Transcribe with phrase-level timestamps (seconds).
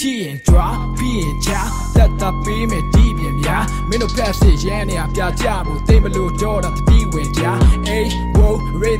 [0.00, 1.60] တီရင် drop ပြီးရင်ချာ
[1.96, 3.56] တက်တာပေးမယ်ဒီပြင်ဗျာ
[3.88, 7.42] မင်းတို့ဖက်စစ်ရဲနေရပြကြဖို့သိမလို့တော့တာတတိဝင်ကြ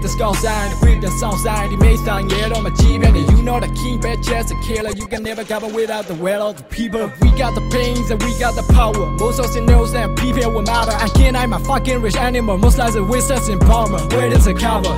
[0.00, 1.38] read the skull sign the quick the sound
[1.70, 4.54] the main sign yeah on my G man you know the king bad chest a
[4.62, 4.90] killer.
[4.90, 7.12] You can never cover without the well of the people.
[7.20, 9.06] We got the pains and we got the power.
[9.18, 10.92] Most of the knows that people will matter.
[10.92, 12.56] I can't hide my fucking rich animal.
[12.56, 14.00] Most lies are wizards in palmer.
[14.16, 14.94] Where is the cover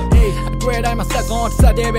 [0.65, 1.91] hey I swear I'm a second on Saturday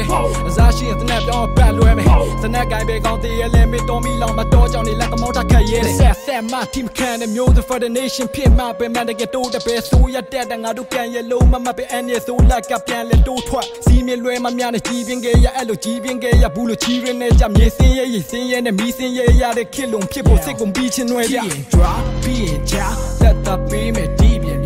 [0.48, 2.06] အစားရှိရင်တနက်ပြောင်းပတ်လွဲမယ်
[2.42, 21.38] တနက်ကိုင်းပဲကောင်းသေးရဲ့လဲမေတော်မီလောင်မတော်ကြောင်နေလက်ကမောတာခက်ရဲတယ်ဆက်ဆက်မ team ခံတဲ့မျိုး the for the nation ဖြစ်မှာပဲမန်တကယ်တိုးတဲ့ပဲဆိုရတဲ့တဲ့ငါတို့ပြန်ရလုံးမမပဲအန်ရဲ့ဆိုလက်ကပြန်လဲတိုးထွက်စီးမြလွဲမများနဲ့ကြီးပြင်းခဲ့ရအဲ့လိုကြီးပြင်းခဲ့ရဘူးလို့ချီရင်းနဲ့ကြမြေစင်းရဲ့ရစင်းရဲ့နဲ့မီးစင်းရဲ့ရတဲ့ခစ်လုံးဖြစ်ဖို့စိတ်ကုန်ပြီးချင်းနွယ်ကြ
[21.72, 22.86] drop ပြီးရင်ချာ
[23.22, 24.23] လက်တာပေးမယ်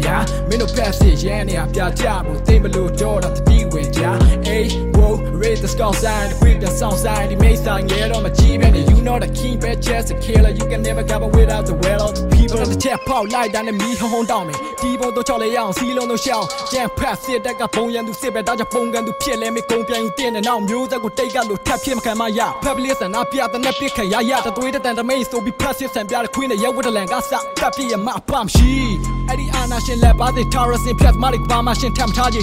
[0.08, 4.02] ဒီပြင်ဗျာမင်းတို့ဖက်စစ်ရဲနေရပြကြဖို့သိမလို့တော့တာတတိဝင်ကြ
[4.48, 4.64] hey
[4.96, 8.22] whoa read the skull sign the quick the sound sign the main sign yeah on
[8.24, 11.28] my G man you know the king bad chest a killer you can never cover
[11.38, 29.17] without the well of the people the chat ပေါက်လိုက်တဲ့မီးဟုံဟုံတောင်းမယ်ဒီဘုံတော့ချောက်လေရအောင်စီလုံးတော့ရှောင်းကြံဖက်စစ်တက်ကပုံရန်သူစစ်ပဲဒါကြောင့်ပုံကန်သူဖြစ်လဲမေကုံပြန်ယူတင်တဲ့နောက်မျိုးသက်ကိုတိတ်ကလို့ထပ်ဖြစ်မခံမရ public ဆန္ဒပြတဲ့နဲ့ပြစ်ခရရတသွေးတဲ့တန်တမိန်ဆိုပြီး passive ဆန်ပြတဲ့ queen နဲ့ရဲဝတ်တလန်ကစတပ်ပြရမပမ်ရှိ
[29.28, 32.38] အဲ့ဒီအာနာရှင်လက်ပါတဲ့ terrorist ဖြတ်မလိုက်ပါမရှင်ထမ်းထားကြ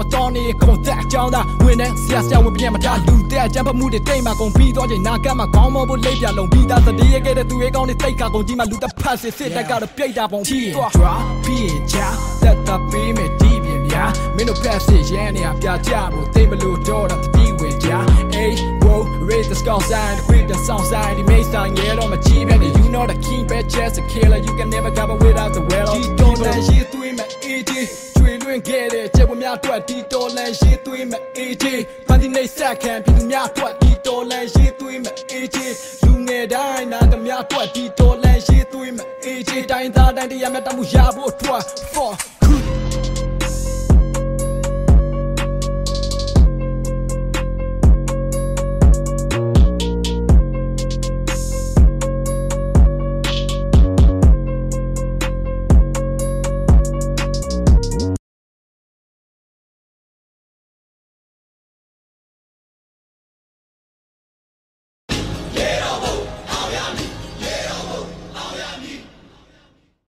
[0.00, 12.08] အတော်နေကုန်တဲ့အကြောင်းသားဝင်တဲ့ဆရာဆရာဝင်ပြန်မထားလူတဲ့အကြမ်းဖက်မှုတွေတိတ်မှကုန်ပြီးတော့ချိန်နာကတ်မှာခေါင်းမဖို့လိပ်ပြလုံးပြီးသားသတိရခဲ့တဲ့သူရဲ့ကောင်းတွေတိတ်ခါကုန်ကြီးမှလူတစ်ဖက်စစ်စစ်တက်ကတော့ပြိတ်တာပုံပြီးတော့ drop ပြီးရင်ချာ
[12.42, 14.04] တက်တာပေးမယ်ဒီပြင်ဗျာ
[14.36, 17.90] မင်းတို့ဖက်စစ်ရဲနေရပြကြဖို့သိမလို့တော့တာတတိဝင်ကြ
[18.36, 22.02] hey whoa raise the skull sign the quick the sound sign the main sign yeah
[22.02, 22.53] on my G man
[23.04, 25.88] you know the king bad chest a killer you can never cover without the well
[25.94, 27.72] of don't let shit through my AD
[28.16, 31.64] ကျွေလွင်ခဲ့တဲ့ကျက်ဝများအတွက်ဒီတော်လန်ရေးသွေးမဲ့ AJ
[32.06, 35.56] ဖန်တီနေဆက်ခံပြည်သူများအတွက်ဒီတော်လန်ရေးသွေးမဲ့ AJ
[36.04, 41.62] လူငယ်တိုင်းနာကများအတွက်ဒီတော်လန်ရေးသွေးမဲ့ AJ တိုင်းသားတိုင်းတရားမျှတမှုရဖို့အတွက်
[41.94, 42.10] for